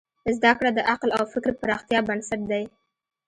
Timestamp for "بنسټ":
2.07-2.41